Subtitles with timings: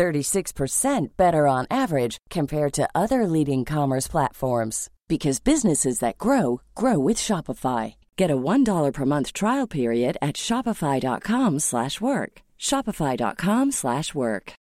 [0.00, 6.98] 36% better on average compared to other leading commerce platforms because businesses that grow grow
[6.98, 7.96] with Shopify.
[8.16, 12.32] Get a $1 per month trial period at shopify.com/work.
[12.58, 14.52] shopify.com/work.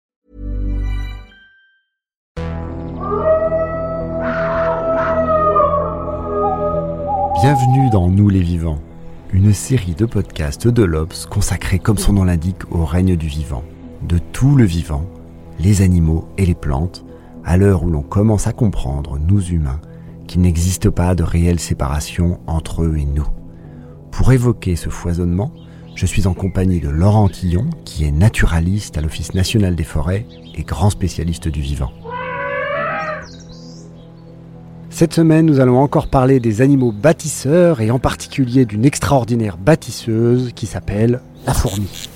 [7.41, 8.81] Bienvenue dans Nous les vivants,
[9.31, 13.63] une série de podcasts de l'Obs consacrée comme son nom l'indique au règne du vivant,
[14.01, 15.05] de tout le vivant,
[15.59, 17.05] les animaux et les plantes,
[17.43, 19.81] à l'heure où l'on commence à comprendre, nous humains,
[20.27, 23.27] qu'il n'existe pas de réelle séparation entre eux et nous.
[24.11, 25.51] Pour évoquer ce foisonnement,
[25.95, 30.25] je suis en compagnie de Laurent Tillon, qui est naturaliste à l'Office national des forêts
[30.55, 31.91] et grand spécialiste du vivant.
[34.89, 40.51] Cette semaine, nous allons encore parler des animaux bâtisseurs et en particulier d'une extraordinaire bâtisseuse
[40.53, 42.09] qui s'appelle la fourmi.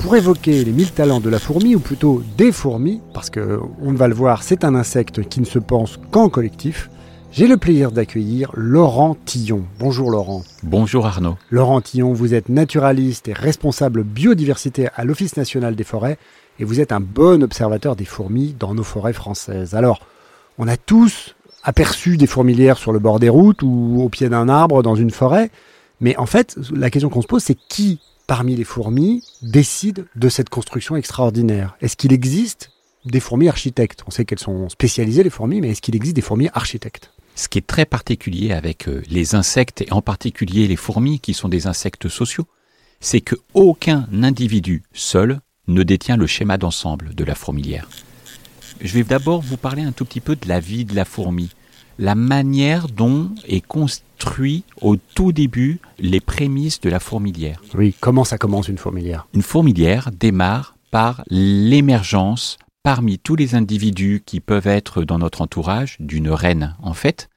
[0.00, 3.92] Pour évoquer les mille talents de la fourmi, ou plutôt des fourmis, parce que, on
[3.92, 6.88] va le voir, c'est un insecte qui ne se pense qu'en collectif,
[7.32, 9.64] j'ai le plaisir d'accueillir Laurent Tillon.
[9.78, 10.44] Bonjour Laurent.
[10.62, 11.36] Bonjour Arnaud.
[11.50, 16.16] Laurent Tillon, vous êtes naturaliste et responsable biodiversité à l'Office national des forêts
[16.58, 19.74] et vous êtes un bon observateur des fourmis dans nos forêts françaises.
[19.74, 20.00] Alors,
[20.58, 24.48] on a tous aperçu des fourmilières sur le bord des routes ou au pied d'un
[24.48, 25.50] arbre dans une forêt,
[26.00, 30.28] mais en fait, la question qu'on se pose, c'est qui parmi les fourmis décide de
[30.28, 31.76] cette construction extraordinaire.
[31.80, 32.70] Est-ce qu'il existe
[33.06, 34.04] des fourmis architectes?
[34.06, 37.10] On sait qu'elles sont spécialisées, les fourmis, mais est-ce qu'il existe des fourmis architectes?
[37.34, 41.32] Ce qui est très particulier avec euh, les insectes, et en particulier les fourmis, qui
[41.32, 42.46] sont des insectes sociaux,
[43.00, 47.88] c'est que aucun individu seul ne détient le schéma d'ensemble de la fourmilière.
[48.82, 51.48] Je vais d'abord vous parler un tout petit peu de la vie de la fourmi,
[51.98, 53.66] la manière dont est
[54.28, 57.62] construit au tout début les prémices de la fourmilière.
[57.74, 59.26] Oui, comment ça commence une fourmilière?
[59.34, 65.96] Une fourmilière démarre par l'émergence parmi tous les individus qui peuvent être dans notre entourage
[65.98, 66.76] d'une reine.
[66.82, 67.28] En fait,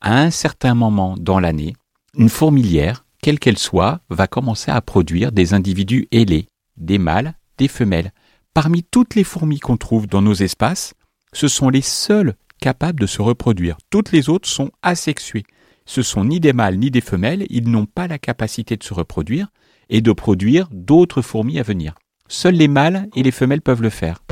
[0.00, 1.74] à un certain moment dans l'année,
[2.14, 7.68] une fourmilière, quelle qu'elle soit, va commencer à produire des individus ailés, des mâles, des
[7.68, 8.12] femelles.
[8.54, 10.94] Parmi toutes les fourmis qu'on trouve dans nos espaces,
[11.32, 13.78] ce sont les seules capables de se reproduire.
[13.90, 15.44] Toutes les autres sont asexuées.
[15.92, 18.94] Ce sont ni des mâles ni des femelles, ils n'ont pas la capacité de se
[18.94, 19.48] reproduire
[19.88, 21.96] et de produire d'autres fourmis à venir.
[22.28, 24.22] Seuls les mâles et les femelles peuvent le faire.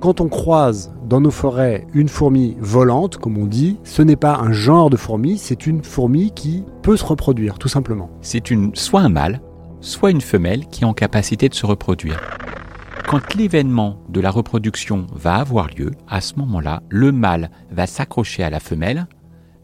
[0.00, 4.36] Quand on croise dans nos forêts une fourmi volante, comme on dit, ce n'est pas
[4.36, 8.08] un genre de fourmi, c'est une fourmi qui peut se reproduire, tout simplement.
[8.20, 9.40] C'est une, soit un mâle,
[9.80, 12.20] soit une femelle qui est en capacité de se reproduire.
[13.06, 18.42] Quand l'événement de la reproduction va avoir lieu, à ce moment-là, le mâle va s'accrocher
[18.42, 19.06] à la femelle,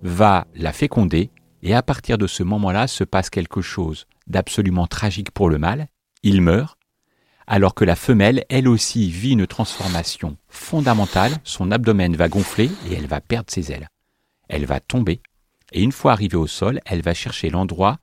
[0.03, 1.31] va la féconder,
[1.63, 5.89] et à partir de ce moment-là se passe quelque chose d'absolument tragique pour le mâle,
[6.23, 6.79] il meurt,
[7.47, 12.95] alors que la femelle, elle aussi, vit une transformation fondamentale, son abdomen va gonfler et
[12.95, 13.89] elle va perdre ses ailes.
[14.49, 15.23] Elle va tomber,
[15.73, 17.99] et une fois arrivée au sol, elle va chercher l'endroit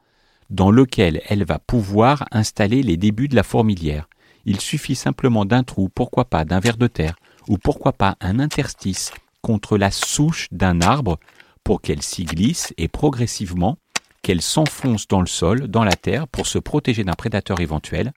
[0.49, 4.07] dans lequel elle va pouvoir installer les débuts de la fourmilière.
[4.45, 7.15] Il suffit simplement d'un trou, pourquoi pas d'un ver de terre,
[7.47, 9.11] ou pourquoi pas un interstice
[9.41, 11.19] contre la souche d'un arbre
[11.63, 13.77] pour qu'elle s'y glisse et progressivement
[14.21, 18.11] qu'elle s'enfonce dans le sol, dans la terre, pour se protéger d'un prédateur éventuel,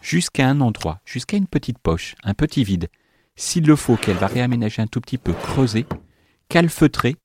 [0.00, 2.88] jusqu'à un endroit, jusqu'à une petite poche, un petit vide.
[3.36, 5.86] S'il le faut, qu'elle va réaménager un tout petit peu, creuser,
[6.48, 7.16] calfeutrer,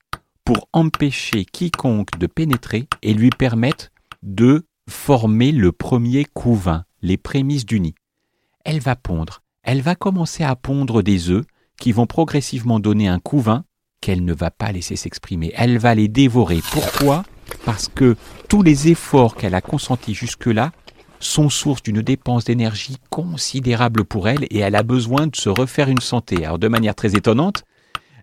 [0.45, 3.89] pour empêcher quiconque de pénétrer et lui permettre
[4.23, 7.95] de former le premier couvain, les prémices du nid.
[8.69, 11.45] Elle va pondre, elle va commencer à pondre des œufs
[11.79, 13.63] qui vont progressivement donner un couvain
[14.01, 15.53] qu'elle ne va pas laisser s'exprimer.
[15.55, 16.59] Elle va les dévorer.
[16.73, 17.23] Pourquoi?
[17.63, 18.17] Parce que
[18.49, 20.73] tous les efforts qu'elle a consentis jusque-là
[21.21, 25.87] sont source d'une dépense d'énergie considérable pour elle et elle a besoin de se refaire
[25.87, 26.43] une santé.
[26.43, 27.63] Alors de manière très étonnante,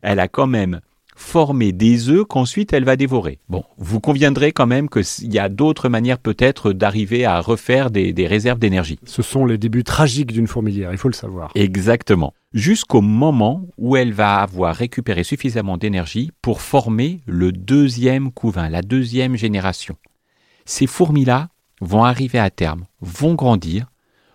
[0.03, 0.83] elle a quand même
[1.15, 3.39] formé des œufs qu'ensuite elle va dévorer.
[3.49, 8.13] Bon, vous conviendrez quand même qu'il y a d'autres manières peut-être d'arriver à refaire des,
[8.13, 8.99] des réserves d'énergie.
[9.05, 11.51] Ce sont les débuts tragiques d'une fourmilière, il faut le savoir.
[11.55, 12.35] Exactement.
[12.53, 18.83] Jusqu'au moment où elle va avoir récupéré suffisamment d'énergie pour former le deuxième couvain, la
[18.83, 19.97] deuxième génération.
[20.65, 21.49] Ces fourmis-là
[21.81, 23.91] vont arriver à terme, vont grandir,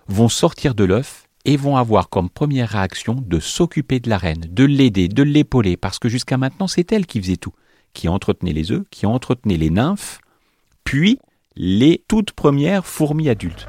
[0.07, 4.45] vont sortir de l'œuf et vont avoir comme première réaction de s'occuper de la reine,
[4.49, 7.53] de l'aider, de l'épauler, parce que jusqu'à maintenant c'est elle qui faisait tout,
[7.93, 10.19] qui entretenait les œufs, qui entretenait les nymphes,
[10.83, 11.19] puis
[11.55, 13.67] les toutes premières fourmis adultes.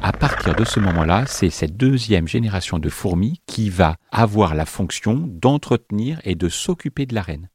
[0.00, 4.64] À partir de ce moment-là, c'est cette deuxième génération de fourmis qui va avoir la
[4.64, 7.48] fonction d'entretenir et de s'occuper de la reine.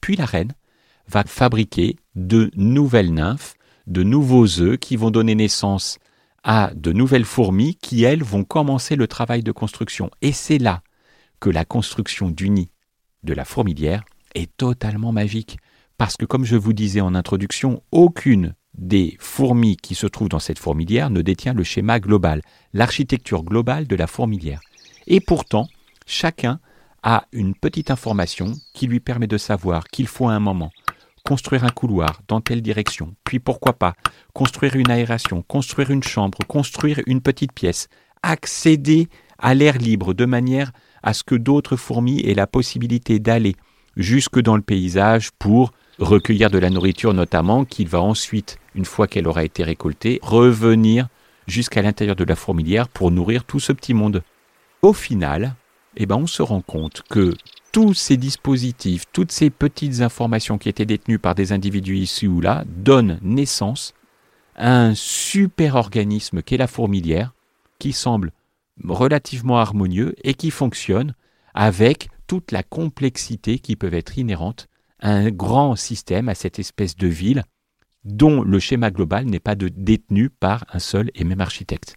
[0.00, 0.52] Puis la reine
[1.08, 3.54] va fabriquer de nouvelles nymphes,
[3.86, 5.98] de nouveaux œufs qui vont donner naissance
[6.48, 10.10] à de nouvelles fourmis qui, elles, vont commencer le travail de construction.
[10.22, 10.82] Et c'est là
[11.40, 12.70] que la construction du nid
[13.22, 14.02] de la fourmilière
[14.34, 15.58] est totalement magique.
[15.98, 20.38] Parce que, comme je vous disais en introduction, aucune des fourmis qui se trouvent dans
[20.38, 22.40] cette fourmilière ne détient le schéma global,
[22.72, 24.60] l'architecture globale de la fourmilière.
[25.06, 25.68] Et pourtant,
[26.06, 26.60] chacun
[27.02, 30.70] a une petite information qui lui permet de savoir qu'il faut à un moment
[31.28, 33.92] construire un couloir dans telle direction, puis pourquoi pas
[34.32, 37.90] construire une aération, construire une chambre, construire une petite pièce,
[38.22, 39.08] accéder
[39.38, 40.72] à l'air libre de manière
[41.02, 43.56] à ce que d'autres fourmis aient la possibilité d'aller
[43.94, 49.06] jusque dans le paysage pour recueillir de la nourriture notamment, qu'il va ensuite, une fois
[49.06, 51.08] qu'elle aura été récoltée, revenir
[51.46, 54.22] jusqu'à l'intérieur de la fourmilière pour nourrir tout ce petit monde.
[54.80, 55.56] Au final,
[55.94, 57.34] eh ben, on se rend compte que
[57.78, 62.40] tous ces dispositifs, toutes ces petites informations qui étaient détenues par des individus ici ou
[62.40, 63.94] là, donnent naissance
[64.56, 67.34] à un super organisme qu'est la fourmilière,
[67.78, 68.32] qui semble
[68.82, 71.14] relativement harmonieux et qui fonctionne
[71.54, 74.66] avec toute la complexité qui peut être inhérente
[74.98, 77.44] à un grand système, à cette espèce de ville,
[78.02, 81.96] dont le schéma global n'est pas détenu par un seul et même architecte.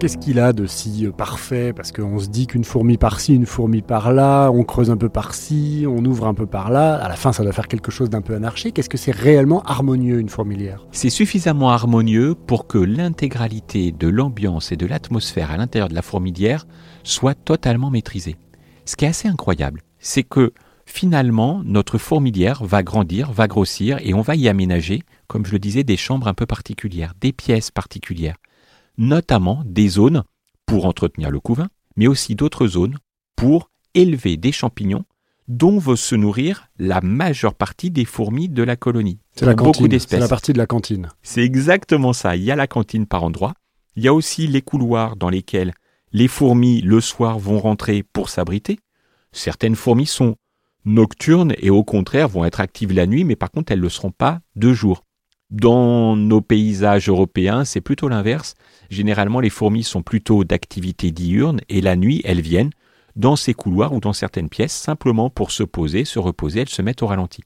[0.00, 1.72] Qu'est-ce qu'il a de si euh, parfait?
[1.72, 5.86] Parce qu'on se dit qu'une fourmi par-ci, une fourmi par-là, on creuse un peu par-ci,
[5.88, 6.94] on ouvre un peu par-là.
[6.94, 8.78] À la fin, ça doit faire quelque chose d'un peu anarchique.
[8.78, 10.86] Est-ce que c'est réellement harmonieux, une fourmilière?
[10.92, 16.02] C'est suffisamment harmonieux pour que l'intégralité de l'ambiance et de l'atmosphère à l'intérieur de la
[16.02, 16.68] fourmilière
[17.02, 18.36] soit totalement maîtrisée.
[18.84, 20.52] Ce qui est assez incroyable, c'est que
[20.86, 25.58] finalement, notre fourmilière va grandir, va grossir, et on va y aménager, comme je le
[25.58, 28.36] disais, des chambres un peu particulières, des pièces particulières
[28.98, 30.24] notamment des zones
[30.66, 32.98] pour entretenir le couvain, mais aussi d'autres zones
[33.36, 35.04] pour élever des champignons
[35.46, 39.18] dont veut se nourrir la majeure partie des fourmis de la colonie.
[39.34, 39.98] C'est la cantine.
[39.98, 41.08] C'est la partie de la cantine.
[41.22, 42.36] C'est exactement ça.
[42.36, 43.54] Il y a la cantine par endroit.
[43.96, 45.72] Il y a aussi les couloirs dans lesquels
[46.12, 48.78] les fourmis le soir vont rentrer pour s'abriter.
[49.32, 50.36] Certaines fourmis sont
[50.84, 53.88] nocturnes et au contraire vont être actives la nuit, mais par contre elles ne le
[53.88, 55.04] seront pas de jour.
[55.50, 58.54] Dans nos paysages européens, c'est plutôt l'inverse.
[58.90, 62.70] Généralement, les fourmis sont plutôt d'activité diurne et la nuit, elles viennent
[63.16, 66.82] dans ces couloirs ou dans certaines pièces simplement pour se poser, se reposer, elles se
[66.82, 67.42] mettent au ralenti.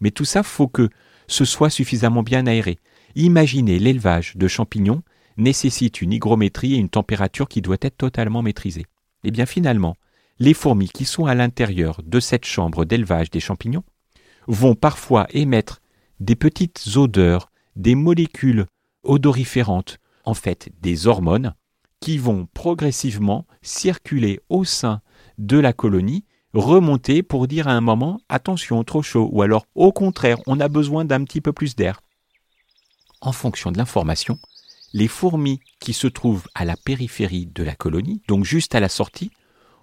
[0.00, 0.88] Mais tout ça, faut que
[1.26, 2.78] ce soit suffisamment bien aéré.
[3.16, 5.02] Imaginez l'élevage de champignons
[5.36, 8.86] nécessite une hygrométrie et une température qui doit être totalement maîtrisée.
[9.24, 9.96] Eh bien finalement,
[10.38, 13.84] les fourmis qui sont à l'intérieur de cette chambre d'élevage des champignons
[14.46, 15.80] vont parfois émettre
[16.20, 18.66] des petites odeurs, des molécules
[19.02, 21.54] odoriférantes, en fait des hormones,
[22.00, 25.00] qui vont progressivement circuler au sein
[25.38, 29.92] de la colonie, remonter pour dire à un moment attention, trop chaud, ou alors au
[29.92, 32.00] contraire, on a besoin d'un petit peu plus d'air.
[33.20, 34.38] En fonction de l'information,
[34.92, 38.88] les fourmis qui se trouvent à la périphérie de la colonie, donc juste à la
[38.88, 39.30] sortie,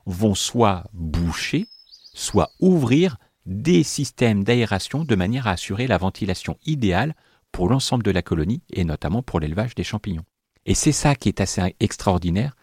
[0.06, 1.68] vont soit boucher,
[2.14, 7.16] soit ouvrir des systèmes d'aération de manière à assurer la ventilation idéale
[7.52, 10.26] pour l'ensemble de la colonie et notamment pour l'élevage des champignons.
[10.66, 12.56] Et c'est ça qui est assez extraordinaire,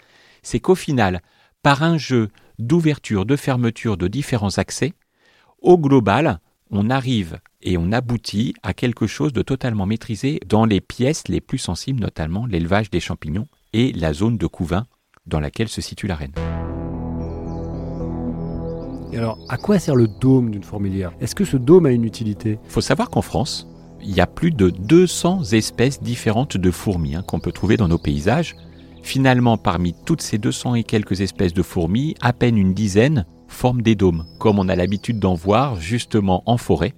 [0.43, 1.23] c'est qu'au final,
[1.63, 4.93] par un jeu d'ouverture, de fermeture de différents accès,
[5.63, 6.39] au global,
[6.71, 11.41] on arrive et on aboutit à quelque chose de totalement maîtrisé dans les pièces les
[11.41, 14.87] plus sensibles, notamment l'élevage des champignons et la zone de couvain
[15.25, 16.35] dans laquelle se situe la reine
[19.17, 21.13] alors, à quoi sert le dôme d'une fourmilière?
[21.21, 22.59] Est-ce que ce dôme a une utilité?
[22.65, 23.69] Il faut savoir qu'en France,
[24.03, 27.89] il y a plus de 200 espèces différentes de fourmis hein, qu'on peut trouver dans
[27.89, 28.57] nos paysages.
[29.03, 33.83] Finalement, parmi toutes ces 200 et quelques espèces de fourmis, à peine une dizaine forment
[33.83, 36.95] des dômes, comme on a l'habitude d'en voir justement en forêt,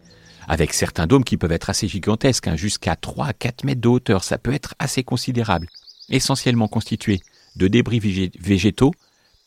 [0.48, 3.88] avec certains dômes qui peuvent être assez gigantesques, hein, jusqu'à 3 à 4 mètres de
[3.88, 5.68] hauteur, ça peut être assez considérable,
[6.08, 7.20] essentiellement constitués
[7.56, 7.98] de débris
[8.38, 8.92] végétaux,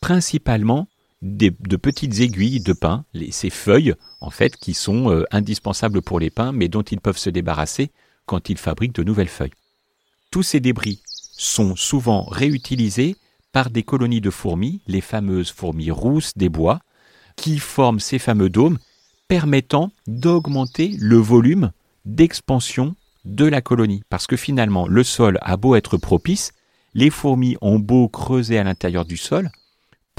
[0.02, 0.88] principalement
[1.22, 6.30] de petites aiguilles de pin, ces feuilles en fait qui sont euh, indispensables pour les
[6.30, 7.92] pins mais dont ils peuvent se débarrasser
[8.26, 9.54] quand ils fabriquent de nouvelles feuilles.
[10.32, 13.16] Tous ces débris sont souvent réutilisés
[13.52, 16.80] par des colonies de fourmis, les fameuses fourmis rousses des bois,
[17.36, 18.78] qui forment ces fameux dômes
[19.28, 21.72] permettant d'augmenter le volume
[22.06, 22.96] d'expansion
[23.26, 24.04] de la colonie.
[24.10, 26.52] Parce que finalement, le sol a beau être propice,
[26.94, 29.52] les fourmis ont beau creuser à l'intérieur du sol,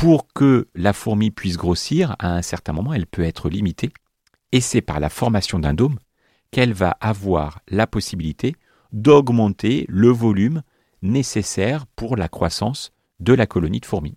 [0.00, 3.90] pour que la fourmi puisse grossir, à un certain moment, elle peut être limitée.
[4.50, 5.98] Et c'est par la formation d'un dôme
[6.50, 8.56] qu'elle va avoir la possibilité
[8.92, 10.62] d'augmenter le volume
[11.02, 14.16] nécessaire pour la croissance de la colonie de fourmis.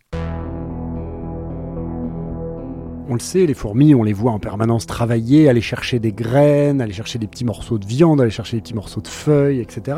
[3.09, 6.79] On le sait, les fourmis, on les voit en permanence travailler, aller chercher des graines,
[6.79, 9.97] aller chercher des petits morceaux de viande, aller chercher des petits morceaux de feuilles, etc.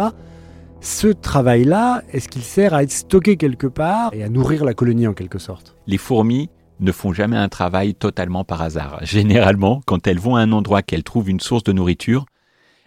[0.82, 5.08] Ce travail-là, est-ce qu'il sert à être stocké quelque part et à nourrir la colonie
[5.08, 5.76] en quelque sorte?
[5.88, 9.00] Les fourmis ne font jamais un travail totalement par hasard.
[9.04, 12.26] Généralement, quand elles vont à un endroit qu'elles trouvent une source de nourriture,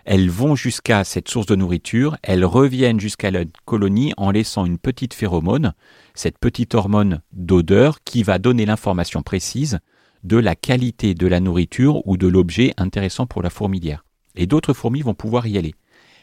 [0.04, 4.78] elles vont jusqu'à cette source de nourriture, elles reviennent jusqu'à la colonie en laissant une
[4.78, 5.74] petite phéromone,
[6.14, 9.80] cette petite hormone d'odeur qui va donner l'information précise
[10.24, 14.04] de la qualité de la nourriture ou de l'objet intéressant pour la fourmilière.
[14.34, 15.74] Et d'autres fourmis vont pouvoir y aller.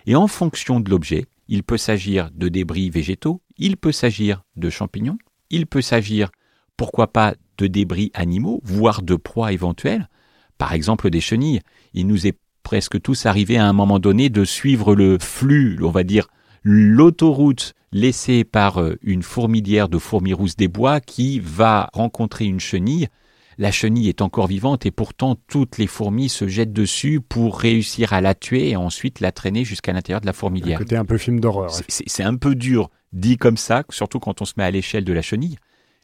[0.07, 4.69] Et en fonction de l'objet, il peut s'agir de débris végétaux, il peut s'agir de
[4.69, 5.17] champignons,
[5.49, 6.31] il peut s'agir,
[6.77, 10.09] pourquoi pas, de débris animaux, voire de proies éventuelles,
[10.57, 11.61] par exemple des chenilles.
[11.93, 15.91] Il nous est presque tous arrivé à un moment donné de suivre le flux, on
[15.91, 16.27] va dire,
[16.63, 22.59] l'autoroute laissée par euh, une fourmilière de fourmis rousses des bois qui va rencontrer une
[22.59, 23.07] chenille
[23.57, 28.13] la chenille est encore vivante et pourtant toutes les fourmis se jettent dessus pour réussir
[28.13, 30.79] à la tuer et ensuite la traîner jusqu'à l'intérieur de la fourmilière.
[30.79, 31.71] C'était un peu film d'horreur.
[31.87, 35.13] C'est un peu dur dit comme ça, surtout quand on se met à l'échelle de
[35.13, 35.57] la chenille,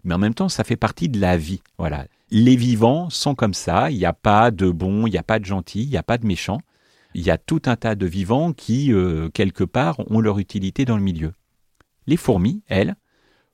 [0.04, 1.62] mais en même temps ça fait partie de la vie.
[1.78, 2.06] Voilà.
[2.30, 5.40] Les vivants sont comme ça, il n'y a pas de bons, il n'y a pas
[5.40, 6.62] de gentils, il n'y a pas de méchants.
[7.14, 10.86] Il y a tout un tas de vivants qui, euh, quelque part, ont leur utilité
[10.86, 11.34] dans le milieu.
[12.08, 12.96] Les fourmis, elles,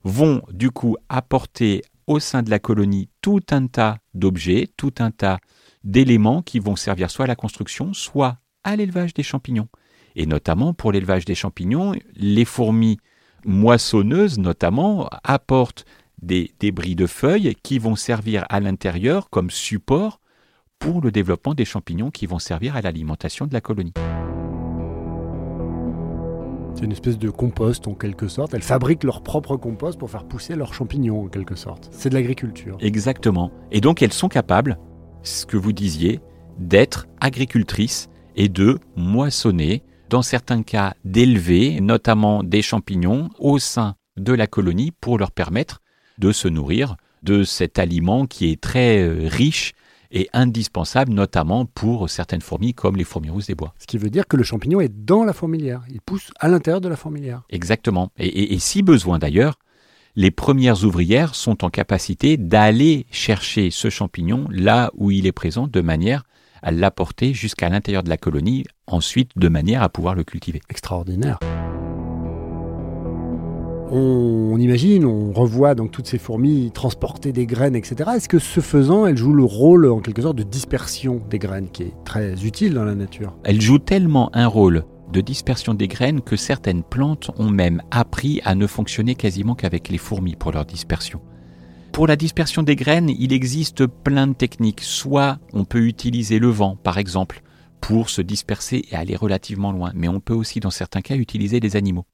[0.03, 5.11] vont du coup apporter au sein de la colonie tout un tas d'objets, tout un
[5.11, 5.39] tas
[5.83, 9.67] d'éléments qui vont servir soit à la construction, soit à l'élevage des champignons.
[10.15, 12.97] Et notamment pour l'élevage des champignons, les fourmis
[13.45, 15.85] moissonneuses notamment apportent
[16.21, 20.19] des débris de feuilles qui vont servir à l'intérieur comme support
[20.79, 23.93] pour le développement des champignons qui vont servir à l'alimentation de la colonie.
[26.77, 28.53] C'est une espèce de compost en quelque sorte.
[28.53, 31.89] Elles fabriquent leur propre compost pour faire pousser leurs champignons en quelque sorte.
[31.91, 32.77] C'est de l'agriculture.
[32.81, 33.51] Exactement.
[33.71, 34.77] Et donc elles sont capables,
[35.23, 36.19] ce que vous disiez,
[36.59, 39.81] d'être agricultrices et de moissonner,
[40.11, 45.81] dans certains cas d'élever notamment des champignons au sein de la colonie pour leur permettre
[46.19, 49.73] de se nourrir de cet aliment qui est très euh, riche
[50.11, 53.73] est indispensable notamment pour certaines fourmis comme les fourmis rousses des bois.
[53.79, 56.81] Ce qui veut dire que le champignon est dans la fourmilière, il pousse à l'intérieur
[56.81, 57.43] de la fourmilière.
[57.49, 58.11] Exactement.
[58.17, 59.59] Et, si besoin d'ailleurs,
[60.15, 65.67] les premières ouvrières sont en capacité d'aller chercher ce champignon là où il est présent
[65.67, 66.23] de manière
[66.63, 70.61] à l'apporter jusqu'à l'intérieur de la colonie, ensuite de manière à pouvoir le cultiver.
[70.69, 71.37] Extraordinaire.
[73.89, 78.09] On, imagine, on revoit donc toutes ces fourmis transporter des graines, etc.
[78.15, 81.69] Est-ce que ce faisant, elles jouent le rôle en quelque sorte de dispersion des graines,
[81.69, 83.33] qui est très utile dans la nature?
[83.45, 88.41] Elles jouent tellement un rôle de dispersion des graines que certaines plantes ont même appris
[88.43, 91.21] à ne fonctionner quasiment qu'avec les fourmis pour leur dispersion.
[91.93, 94.81] Pour la dispersion des graines, il existe plein de techniques.
[94.81, 97.41] Soit on peut utiliser le vent, par exemple,
[97.79, 101.61] pour se disperser et aller relativement loin, mais on peut aussi dans certains cas utiliser
[101.61, 102.05] des animaux.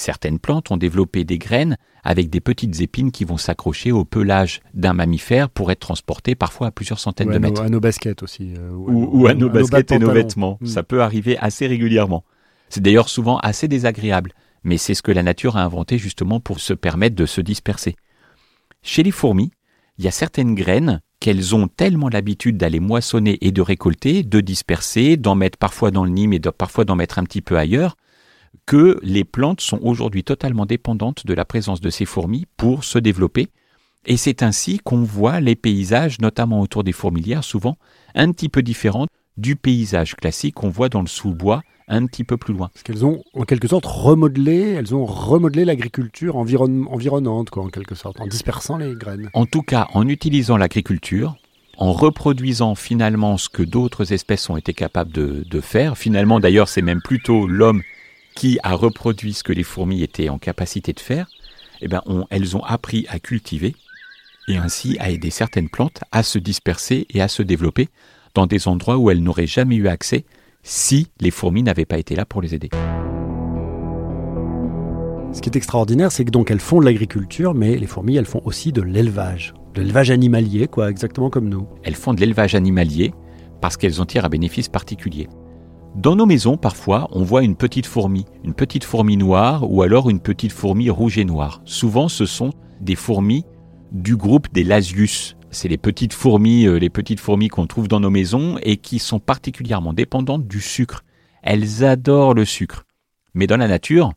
[0.00, 4.62] Certaines plantes ont développé des graines avec des petites épines qui vont s'accrocher au pelage
[4.72, 7.60] d'un mammifère pour être transportées parfois à plusieurs centaines de mètres.
[7.60, 8.54] à nos baskets aussi.
[8.56, 10.56] Euh, ou, à nos, baskets et nos vêtements.
[10.62, 10.66] Hmm.
[10.66, 12.24] Ça peut arriver assez régulièrement.
[12.70, 14.32] C'est d'ailleurs souvent assez désagréable,
[14.64, 17.94] mais c'est ce que la nature a inventé justement pour se permettre de se disperser.
[18.82, 19.50] Chez les fourmis,
[19.98, 24.40] il y a certaines graines qu'elles ont tellement l'habitude d'aller moissonner et de récolter, de
[24.40, 27.96] disperser, d'en mettre parfois dans le nid, mais parfois d'en mettre un petit peu ailleurs,
[28.70, 33.00] que les plantes sont aujourd'hui totalement dépendantes de la présence de ces fourmis pour se
[33.00, 33.48] développer.
[34.06, 37.78] Et c'est ainsi qu'on voit les paysages, notamment autour des fourmilières, souvent
[38.14, 42.36] un petit peu différents du paysage classique qu'on voit dans le sous-bois un petit peu
[42.36, 42.70] plus loin.
[42.72, 47.96] Parce qu'elles ont en quelque sorte remodelé, elles ont remodelé l'agriculture environnante, quoi, en quelque
[47.96, 49.30] sorte, en dispersant les graines.
[49.34, 51.34] En tout cas, en utilisant l'agriculture,
[51.76, 55.98] en reproduisant finalement ce que d'autres espèces ont été capables de, de faire.
[55.98, 57.82] Finalement, d'ailleurs, c'est même plutôt l'homme
[58.40, 61.28] qui a reproduit ce que les fourmis étaient en capacité de faire,
[61.82, 63.76] eh ben elles ont appris à cultiver
[64.48, 67.90] et ainsi à aider certaines plantes à se disperser et à se développer
[68.34, 70.24] dans des endroits où elles n'auraient jamais eu accès
[70.62, 72.70] si les fourmis n'avaient pas été là pour les aider.
[75.34, 78.24] Ce qui est extraordinaire, c'est que donc elles font de l'agriculture, mais les fourmis, elles
[78.24, 81.68] font aussi de l'élevage, de l'élevage animalier, quoi, exactement comme nous.
[81.82, 83.12] Elles font de l'élevage animalier
[83.60, 85.28] parce qu'elles en tirent un bénéfice particulier
[85.96, 90.08] Dans nos maisons, parfois, on voit une petite fourmi, une petite fourmi noire ou alors
[90.08, 91.60] une petite fourmi rouge et noire.
[91.64, 93.44] Souvent, ce sont des fourmis
[93.90, 95.36] du groupe des Lasius.
[95.50, 99.00] C'est les petites fourmis, euh, les petites fourmis qu'on trouve dans nos maisons et qui
[99.00, 101.02] sont particulièrement dépendantes du sucre.
[101.42, 102.86] Elles adorent le sucre.
[103.34, 104.12] Mais dans la nature,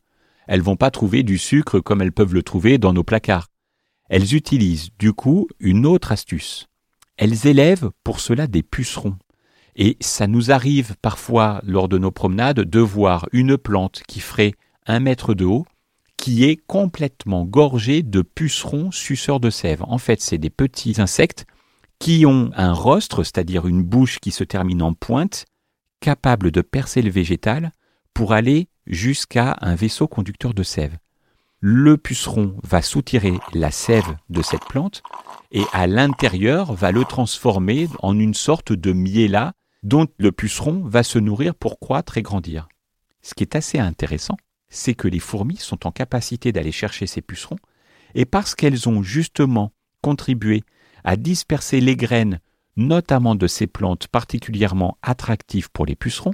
[0.48, 3.48] elles vont pas trouver du sucre comme elles peuvent le trouver dans nos placards.
[4.10, 6.68] Elles utilisent du coup une autre astuce.
[7.18, 9.16] Elles élèvent pour cela des pucerons.
[9.76, 14.54] Et ça nous arrive parfois lors de nos promenades de voir une plante qui ferait
[14.86, 15.66] un mètre de haut
[16.18, 19.84] qui est complètement gorgée de pucerons suceurs de sève.
[19.84, 21.46] En fait, c'est des petits insectes
[22.00, 25.46] qui ont un rostre, c'est-à-dire une bouche qui se termine en pointe,
[26.00, 27.74] capable de percer le végétal
[28.14, 30.98] pour aller jusqu'à un vaisseau conducteur de sève.
[31.60, 35.02] Le puceron va soutirer la sève de cette plante
[35.52, 39.54] et à l'intérieur va le transformer en une sorte de miela
[39.84, 42.68] dont le puceron va se nourrir pour croître et grandir.
[43.22, 44.38] Ce qui est assez intéressant,
[44.70, 47.58] c'est que les fourmis sont en capacité d'aller chercher ces pucerons,
[48.16, 49.72] et parce qu'elles ont justement
[50.02, 50.64] contribué
[51.04, 52.40] à disperser les graines,
[52.76, 56.34] notamment de ces plantes particulièrement attractives pour les pucerons,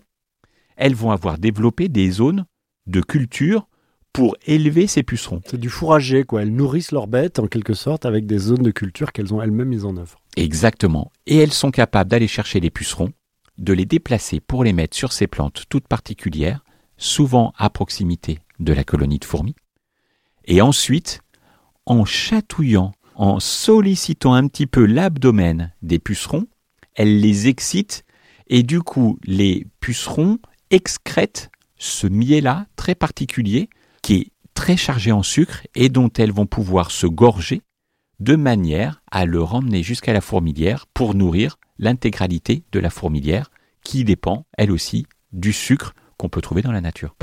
[0.78, 2.46] elles vont avoir développé des zones
[2.88, 3.68] de culture
[4.14, 5.42] pour élever ces pucerons.
[5.46, 6.42] C'est du fourrager, quoi.
[6.42, 9.68] Elles nourrissent leurs bêtes, en quelque sorte, avec des zones de culture qu'elles ont elles-mêmes
[9.68, 10.20] mises en œuvre.
[10.36, 11.12] Exactement.
[11.28, 13.12] Et elles sont capables d'aller chercher les pucerons
[13.60, 16.64] de les déplacer pour les mettre sur ces plantes toutes particulières,
[16.98, 19.56] souvent à proximité de la colonie de fourmis,
[20.46, 21.22] et ensuite,
[21.86, 26.48] en chatouillant, en sollicitant un petit peu l'abdomen des pucerons,
[26.96, 28.04] elle les excite
[28.48, 30.40] et du coup les pucerons
[30.72, 33.70] excrètent ce miel-là très particulier
[34.02, 37.62] qui est très chargé en sucre et dont elles vont pouvoir se gorger
[38.20, 43.50] de manière à le ramener jusqu'à la fourmilière pour nourrir l'intégralité de la fourmilière
[43.84, 47.16] qui dépend, elle aussi, du sucre qu'on peut trouver dans la nature.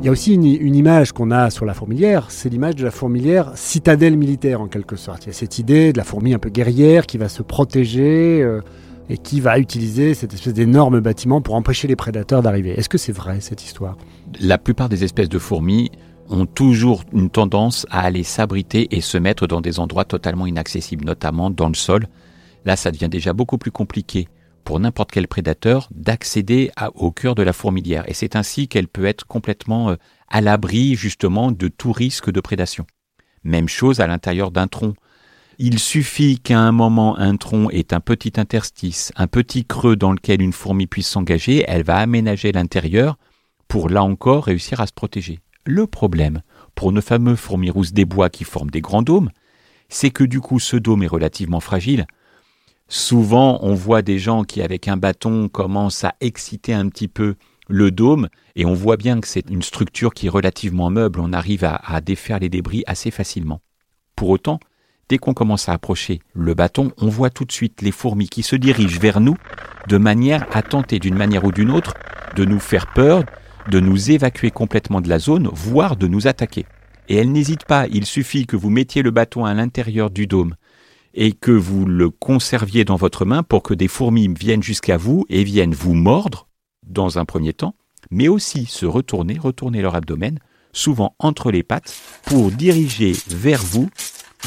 [0.00, 2.90] Il y a aussi une, image qu'on a sur la fourmilière, c'est l'image de la
[2.90, 5.24] fourmilière citadelle militaire en quelque sorte.
[5.24, 8.42] Il y a cette idée de la fourmi un peu guerrière qui va se protéger
[8.42, 8.62] euh,
[9.08, 12.70] et qui va utiliser cette espèce d'énorme bâtiment pour empêcher les prédateurs d'arriver.
[12.76, 13.96] Est-ce que c'est vrai cette histoire?
[14.40, 15.92] La plupart des espèces de fourmis
[16.28, 21.04] ont toujours une tendance à aller s'abriter et se mettre dans des endroits totalement inaccessibles,
[21.04, 22.06] notamment dans le sol.
[22.64, 24.28] Là, ça devient déjà beaucoup plus compliqué
[24.64, 28.08] pour n'importe quel prédateur d'accéder au cœur de la fourmilière.
[28.08, 29.96] Et c'est ainsi qu'elle peut être complètement euh,
[30.28, 32.86] à l'abri justement de tout risque de prédation.
[33.44, 34.94] Même chose à l'intérieur d'un tronc.
[35.58, 40.12] Il suffit qu'à un moment un tronc ait un petit interstice, un petit creux dans
[40.12, 43.18] lequel une fourmi puisse s'engager, elle va aménager l'intérieur
[43.68, 45.40] pour là encore réussir à se protéger.
[45.64, 46.42] Le problème,
[46.74, 49.30] pour nos fameux fourmis rousses des bois qui forment des grands dômes,
[49.88, 52.06] c'est que du coup ce dôme est relativement fragile.
[52.88, 57.36] Souvent on voit des gens qui avec un bâton commencent à exciter un petit peu
[57.68, 61.32] le dôme et on voit bien que c'est une structure qui est relativement meuble, on
[61.32, 63.60] arrive à, défaire les débris assez facilement.
[64.16, 64.58] Pour autant,
[65.08, 68.42] dès qu'on commence à approcher le bâton, on voit tout de suite les fourmis qui
[68.42, 69.36] se dirigent vers nous
[69.88, 71.94] de manière à tenter d'une manière ou d'une autre
[72.34, 73.24] de nous faire peur,
[73.70, 76.66] de nous évacuer complètement de la zone, voire de nous attaquer.
[77.08, 80.54] Et elle n'hésite pas, il suffit que vous mettiez le bâton à l'intérieur du dôme
[81.14, 85.26] et que vous le conserviez dans votre main pour que des fourmis viennent jusqu'à vous
[85.28, 86.48] et viennent vous mordre
[86.86, 87.74] dans un premier temps,
[88.10, 90.38] mais aussi se retourner, retourner leur abdomen,
[90.72, 91.94] souvent entre les pattes,
[92.24, 93.90] pour diriger vers vous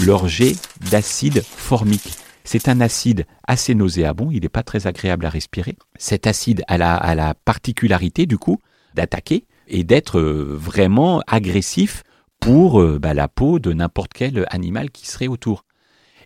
[0.04, 0.56] leur jet
[0.91, 2.17] d'acide formique.
[2.43, 5.78] C'est un acide assez nauséabond, il n'est pas très agréable à respirer.
[5.97, 8.60] Cet acide a la, la particularité du coup
[8.96, 12.04] d'attaquer et d'être euh, vraiment agressif
[12.40, 15.66] pour euh, bah, la peau de n'importe quel animal qui serait autour.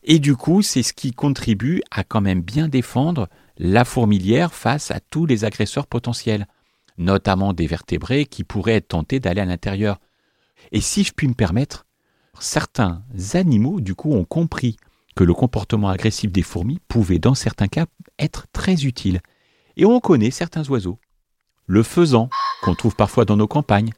[0.03, 3.27] Et du coup, c'est ce qui contribue à quand même bien défendre
[3.57, 6.47] la fourmilière face à tous les agresseurs potentiels,
[6.97, 9.99] notamment des vertébrés qui pourraient être tentés d'aller à l'intérieur.
[10.71, 11.85] Et si je puis me permettre,
[12.39, 13.03] certains
[13.33, 14.77] animaux, du coup, ont compris
[15.15, 17.85] que le comportement agressif des fourmis pouvait, dans certains cas,
[18.17, 19.19] être très utile.
[19.75, 20.99] Et on connaît certains oiseaux.
[21.65, 22.29] Le faisan,
[22.61, 23.91] qu'on trouve parfois dans nos campagnes.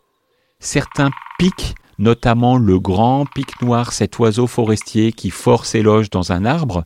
[0.60, 6.32] Certains pics, notamment le grand pic noir, cet oiseau forestier qui force ses loges dans
[6.32, 6.84] un arbre.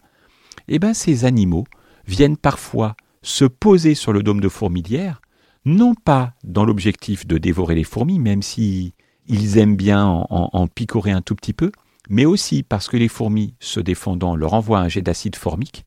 [0.67, 1.65] Eh bien, ces animaux
[2.07, 5.21] viennent parfois se poser sur le dôme de fourmilière,
[5.65, 8.93] non pas dans l'objectif de dévorer les fourmis, même si
[9.27, 11.71] ils aiment bien en, en, picorer un tout petit peu,
[12.07, 15.83] mais aussi parce que les fourmis, se défendant, leur envoient un jet d'acide formique,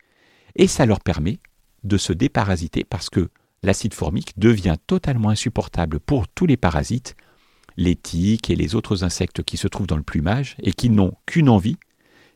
[0.56, 1.38] et ça leur permet
[1.84, 3.30] de se déparasiter parce que
[3.62, 7.16] l'acide formique devient totalement insupportable pour tous les parasites,
[7.76, 11.14] les tiques et les autres insectes qui se trouvent dans le plumage et qui n'ont
[11.26, 11.76] qu'une envie,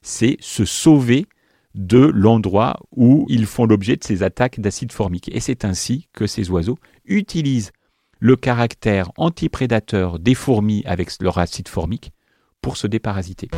[0.03, 1.27] c'est se sauver
[1.75, 5.31] de l'endroit où ils font l'objet de ces attaques d'acide formique.
[5.35, 7.73] Et c'est ainsi que ces oiseaux utilisent
[8.19, 12.13] le caractère antiprédateur des fourmis avec leur acide formique
[12.61, 13.49] pour se déparasiter.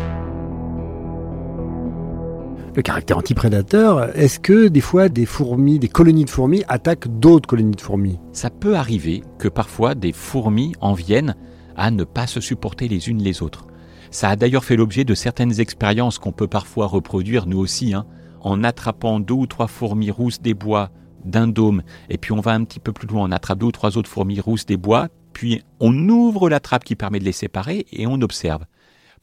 [2.76, 7.46] Le caractère antiprédateur, est-ce que des fois des fourmis, des colonies de fourmis attaquent d'autres
[7.46, 8.18] colonies de fourmis?
[8.32, 11.37] Ça peut arriver que parfois des fourmis en viennent
[11.76, 13.68] à ne pas se supporter les unes les autres.
[14.10, 18.06] Ça a d'ailleurs fait l'objet de certaines expériences qu'on peut parfois reproduire nous aussi, hein,
[18.40, 20.90] en attrapant deux ou trois fourmis rousses des bois
[21.24, 23.72] d'un dôme, et puis on va un petit peu plus loin, on attrape deux ou
[23.72, 27.32] trois autres fourmis rousses des bois, puis on ouvre la trappe qui permet de les
[27.32, 28.64] séparer et on observe.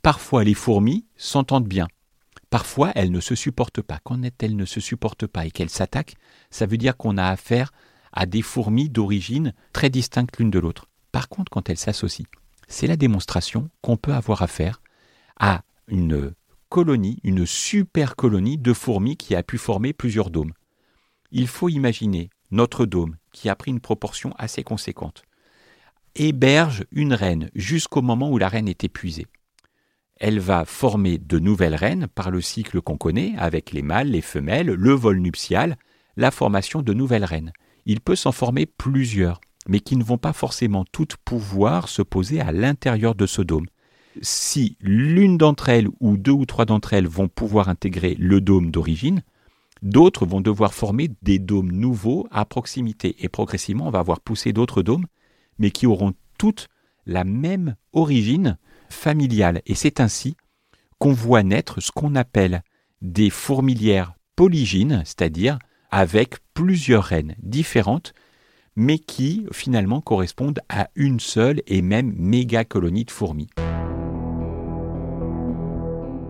[0.02, 1.88] Parfois les fourmis s'entendent bien,
[2.52, 4.00] Parfois, elles ne se supportent pas.
[4.04, 6.16] Quand elles ne se supportent pas et qu'elles s'attaquent,
[6.50, 7.72] ça veut dire qu'on a affaire
[8.12, 10.88] à des fourmis d'origine très distinctes l'une de l'autre.
[11.14, 12.28] Par contre, quand elles s'associent,
[12.68, 14.82] c'est la démonstration qu'on peut avoir affaire
[15.40, 16.34] à une
[16.68, 20.54] colonie, une super colonie de fourmis qui a pu former plusieurs dômes.
[21.32, 25.24] Il faut imaginer notre dôme, qui a pris une proportion assez conséquente,
[26.16, 29.28] héberge une reine jusqu'au moment où la reine est épuisée
[30.22, 34.22] elle va former de nouvelles reines par le cycle qu'on connaît, avec les mâles, les
[34.22, 35.78] femelles, le vol nuptial,
[36.16, 37.52] la formation de nouvelles reines.
[37.88, 42.40] Il peut s'en former plusieurs, mais qui ne vont pas forcément toutes pouvoir se poser
[42.40, 43.66] à l'intérieur de ce dôme.
[44.22, 48.70] Si l'une d'entre elles ou deux ou trois d'entre elles vont pouvoir intégrer le dôme
[48.70, 49.24] d'origine,
[49.82, 53.16] d'autres vont devoir former des dômes nouveaux à proximité.
[53.18, 55.08] Et progressivement, on va avoir poussé d'autres dômes,
[55.58, 56.68] mais qui auront toutes
[57.08, 58.60] la même origine,
[58.92, 59.62] familiale.
[59.66, 60.36] Et c'est ainsi
[61.00, 62.62] qu'on voit naître ce qu'on appelle
[63.02, 65.58] des fourmilières polygynes, c'est-à-dire
[65.90, 68.14] avec plusieurs reines différentes,
[68.76, 73.50] mais qui finalement correspondent à une seule et même méga colonie de fourmis.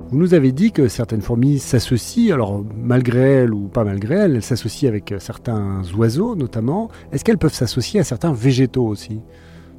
[0.09, 4.35] Vous nous avez dit que certaines fourmis s'associent, alors malgré elles ou pas malgré elles,
[4.35, 6.89] elles s'associent avec certains oiseaux notamment.
[7.13, 9.21] Est-ce qu'elles peuvent s'associer à certains végétaux aussi?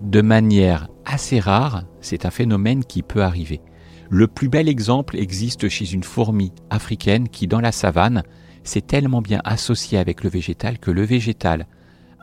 [0.03, 3.61] De manière assez rare, c'est un phénomène qui peut arriver.
[4.11, 8.25] Le plus bel exemple existe chez une fourmi africaine qui, dans la savane,
[8.65, 11.67] s'est tellement bien associée avec le végétal que le végétal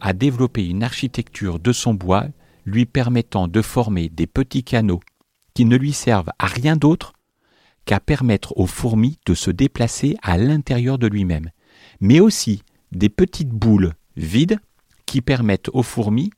[0.02, 2.26] a développé une architecture de son bois
[2.66, 5.00] lui permettant de former des petits canaux
[5.54, 7.14] qui ne lui servent à rien d'autre
[7.86, 11.50] qu'à permettre aux fourmis de se déplacer à l'intérieur de lui-même,
[12.02, 12.62] mais aussi
[12.92, 14.60] des petites boules vides
[15.06, 16.30] qui permettent aux fourmis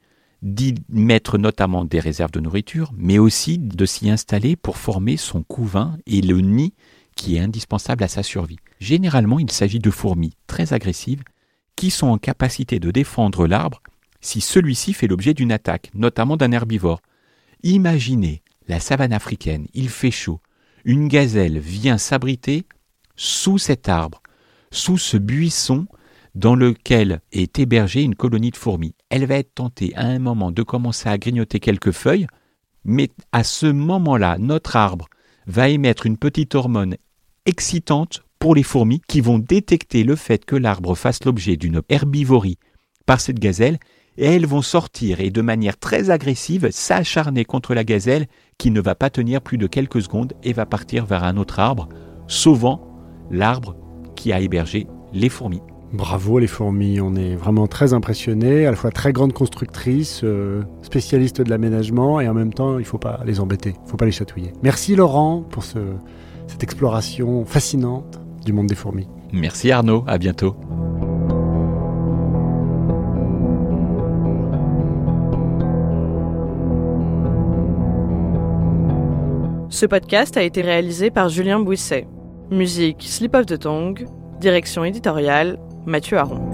[0.42, 5.44] d'y mettre notamment des réserves de nourriture, mais aussi de s'y installer pour former son
[5.44, 6.74] couvain et le nid
[7.16, 8.60] qui est indispensable à sa survie.
[8.80, 11.24] Généralement, il s'agit de fourmis très agressives
[11.76, 13.82] qui sont en capacité de défendre l'arbre
[14.22, 17.02] si celui-ci fait l'objet d'une attaque, notamment d'un herbivore.
[17.64, 20.40] Imaginez la savane africaine, il fait chaud,
[20.86, 22.66] une gazelle vient s'abriter
[23.16, 24.22] sous cet arbre,
[24.72, 25.88] sous ce buisson
[26.36, 28.96] dans lequel est hébergée une colonie de fourmis.
[29.10, 32.28] Elle va être tentée à un moment de commencer à grignoter quelques feuilles,
[32.84, 35.08] mais à ce moment-là, notre arbre
[35.48, 36.96] va émettre une petite hormone
[37.46, 42.58] excitante pour les fourmis qui vont détecter le fait que l'arbre fasse l'objet d'une herbivorie
[43.06, 43.78] par cette gazelle
[44.18, 48.82] et elles vont sortir et de manière très agressive s'acharner contre la gazelle qui ne
[48.82, 51.88] va pas tenir plus de quelques secondes et va partir vers un autre arbre,
[52.28, 52.82] sauvant
[53.30, 53.76] l'arbre
[54.16, 55.62] qui a hébergé les fourmis.
[55.94, 60.62] Bravo les fourmis, on est vraiment très impressionnés, à la fois très grandes constructrices, euh,
[60.84, 63.90] spécialistes de l'aménagement et en même temps il ne faut pas les embêter, il ne
[63.90, 64.54] faut pas les chatouiller.
[64.64, 69.10] Merci Laurent pour cette exploration fascinante du monde des fourmis.
[69.34, 70.56] Merci Arnaud, à bientôt.
[79.68, 82.08] Ce podcast a été réalisé par Julien Bouisset.
[82.50, 84.06] Musique Slip of the Tongue,
[84.40, 86.51] direction éditoriale Mathieu Aron.